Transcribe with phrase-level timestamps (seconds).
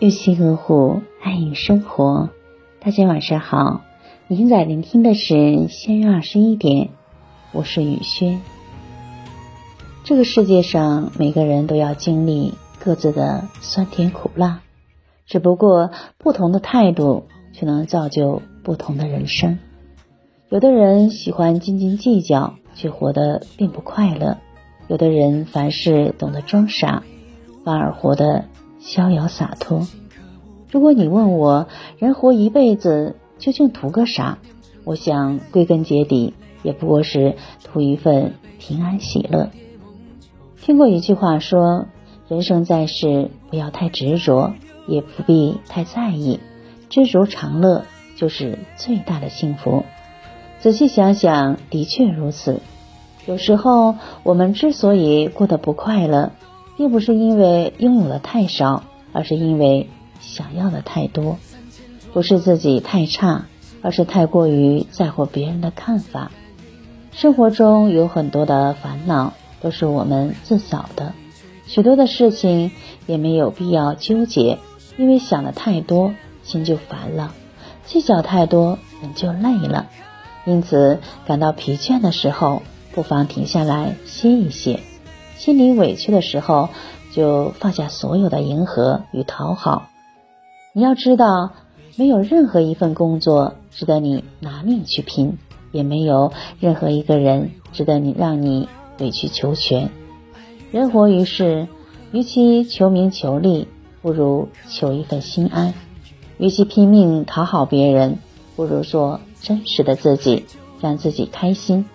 [0.00, 2.30] 用心呵护，爱与生活。
[2.80, 3.82] 大家晚上好，
[4.28, 6.88] 您在聆听的是相约二十一点，
[7.52, 8.40] 我是雨轩。
[10.02, 14.62] 这个世界上，每个人都要经历各自的酸甜苦辣，
[15.26, 19.58] 只不过不同的态度，却能造就不同的人生。
[20.48, 24.38] 有的人喜欢斤斤计较，却活得并不快乐；
[24.88, 27.02] 有的人凡事懂得装傻，
[27.66, 28.46] 反而活得。
[28.80, 29.86] 逍遥洒脱。
[30.70, 34.38] 如果你问我，人活一辈子究竟图个啥？
[34.84, 39.50] 我想归根结底，也不过是图一份平安喜乐。
[40.62, 41.86] 听过一句话说：
[42.28, 44.54] 人生在世，不要太执着，
[44.86, 46.40] 也不必太在意，
[46.88, 47.84] 知足常乐
[48.16, 49.84] 就是最大的幸福。
[50.60, 52.60] 仔细想想，的确如此。
[53.26, 56.32] 有时候，我们之所以过得不快乐，
[56.80, 61.36] 并不是因为拥有的太少，而是因为想要的太多；
[62.14, 63.44] 不是自己太差，
[63.82, 66.30] 而是太过于在乎别人的看法。
[67.12, 71.12] 生活中有很多的烦恼都是我们自找的，
[71.66, 72.70] 许多的事情
[73.06, 74.56] 也没有必要纠结，
[74.96, 77.34] 因为想的太多，心就烦了；
[77.84, 79.90] 计较太多，人就累了。
[80.46, 82.62] 因此，感到疲倦的时候，
[82.94, 84.80] 不妨停下来歇一歇。
[85.40, 86.68] 心里委屈的时候，
[87.14, 89.88] 就放下所有的迎合与讨好。
[90.74, 91.52] 你要知道，
[91.96, 95.38] 没有任何一份工作值得你拿命去拼，
[95.72, 99.88] 也没有任何一个人值得你让你委曲求全。
[100.72, 101.68] 人活于世，
[102.12, 103.66] 与其求名求利，
[104.02, 105.72] 不如求一份心安；
[106.36, 108.18] 与其拼命讨好别人，
[108.56, 110.44] 不如做真实的自己，
[110.82, 111.86] 让自己开心。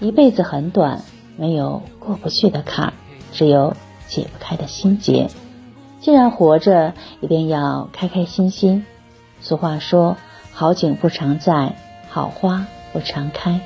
[0.00, 1.04] 一辈子很短。
[1.36, 2.92] 没有过不去的坎，
[3.32, 5.28] 只有解不开的心结。
[6.00, 8.84] 既然活着，一定要开开心心。
[9.40, 10.16] 俗话说
[10.52, 11.76] ：“好景不常在，
[12.08, 13.60] 好花不常开。”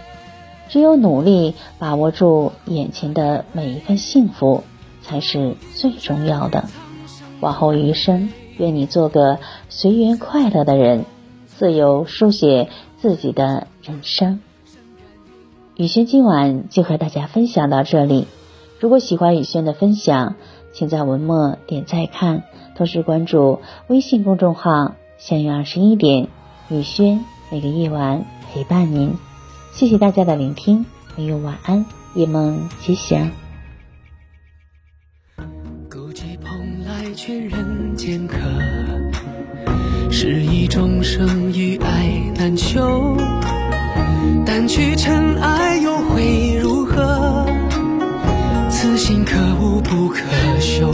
[0.69, 4.65] 只有努力把握住眼前的每一份幸福，
[5.03, 6.65] 才是最重要的。
[7.41, 8.28] 往后余生，
[8.59, 11.05] 愿你做个随缘快乐的人，
[11.47, 12.69] 自由书写
[12.99, 14.41] 自己的人生。
[15.78, 18.27] 雨轩今晚就和大家分享到这里。
[18.81, 20.34] 如果喜欢雨轩的分享，
[20.72, 22.43] 请在文末点再看，
[22.75, 26.27] 同时关注微信公众号“相约二十一点”，
[26.69, 29.15] 雨轩每个夜晚陪伴您。
[29.72, 30.84] 谢谢大家的聆听，
[31.15, 33.31] 朋友晚安，夜梦吉祥。
[35.89, 38.37] 孤寂蓬莱劝人间客，
[40.10, 43.16] 是一种生与爱难求。
[44.44, 47.47] 掸去尘埃又会如何？
[48.71, 50.21] 此心可悟不可
[50.61, 50.93] 修。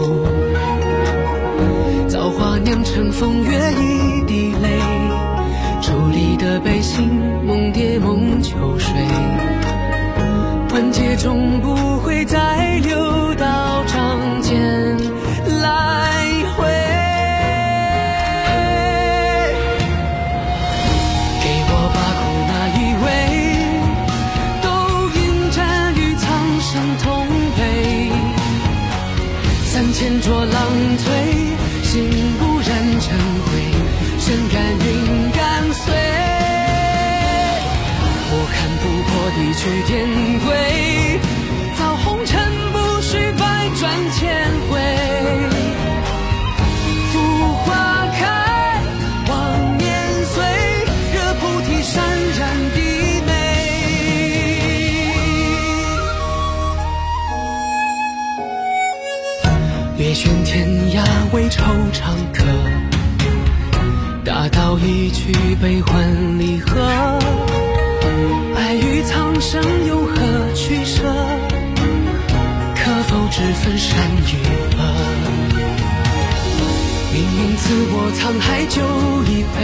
[2.09, 4.78] 造化酿成风月一滴泪，
[5.83, 7.09] 伫立的悲心
[7.45, 8.93] 梦蝶梦秋水，
[10.72, 11.75] 万劫终不
[30.04, 30.54] 千浊浪
[30.98, 31.06] 退，
[31.82, 32.69] 心不染
[33.00, 33.48] 尘灰，
[34.19, 35.42] 身甘云敢
[35.72, 35.94] 碎。
[38.31, 39.91] 我看不破地去天
[40.44, 40.53] 归，
[61.94, 62.44] 为惆怅客，
[64.25, 65.32] 大道一曲
[65.62, 66.81] 悲欢离合。
[68.57, 70.16] 爱与苍生有何
[70.54, 71.04] 取舍？
[72.74, 74.42] 可否只分善与
[74.77, 74.80] 恶？
[77.13, 78.83] 命运赐我沧海酒
[79.30, 79.57] 一杯，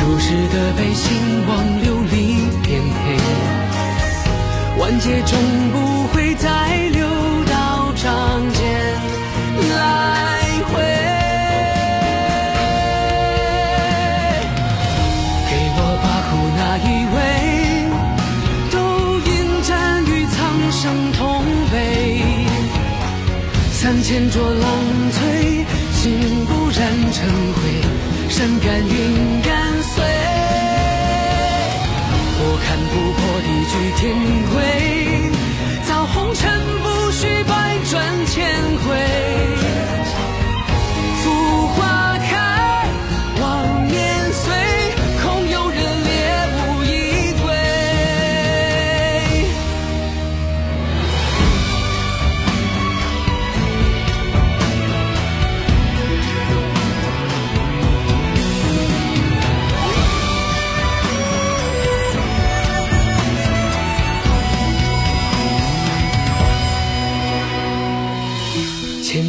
[0.00, 1.04] 如是的悲心
[1.46, 1.52] 往
[1.82, 2.16] 流离
[2.62, 2.96] 颠沛，
[4.78, 5.38] 万劫终
[5.70, 5.76] 不
[24.04, 24.70] 千浊浪
[25.12, 25.64] 摧，
[25.94, 27.62] 心不染尘灰，
[28.28, 29.40] 身敢云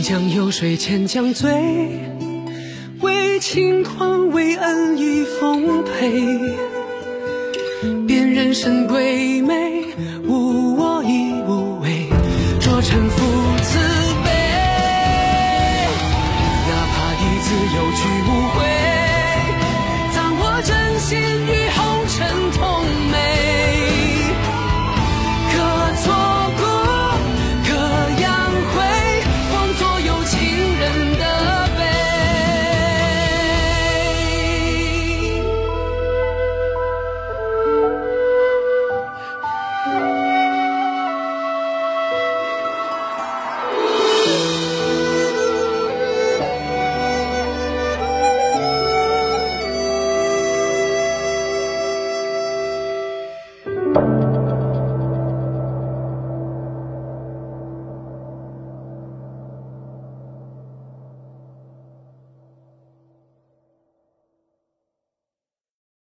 [0.07, 1.51] 江有水千江醉，
[3.01, 6.39] 为情狂为恩义奉陪。
[8.05, 9.83] 便人生鬼魅，
[10.27, 12.07] 无我亦无畏，
[12.59, 13.17] 着沉浮
[13.63, 13.79] 慈
[14.23, 14.29] 悲。
[16.67, 17.99] 哪怕一次有去
[18.29, 18.64] 无回。